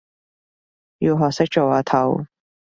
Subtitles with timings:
[0.97, 2.25] 要學識做阿頭